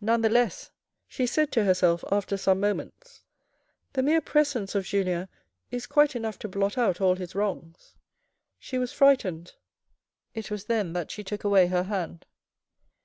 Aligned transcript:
None 0.00 0.20
the 0.20 0.28
less, 0.28 0.70
she 1.08 1.26
said 1.26 1.50
to 1.50 1.64
herself 1.64 2.04
after 2.12 2.36
some 2.36 2.60
moments, 2.60 3.24
"the 3.94 4.04
mere 4.04 4.20
presence 4.20 4.76
of 4.76 4.84
Julien 4.86 5.26
is 5.72 5.84
quite 5.84 6.14
enough 6.14 6.38
to 6.38 6.48
blot 6.48 6.78
out 6.78 7.00
all 7.00 7.16
his 7.16 7.34
wrongs." 7.34 7.96
She 8.60 8.78
was 8.78 8.92
frightened; 8.92 9.54
it 10.32 10.48
was 10.48 10.66
then 10.66 10.92
that 10.92 11.10
she 11.10 11.24
took 11.24 11.42
away 11.42 11.66
her 11.66 11.82
hand. 11.82 12.24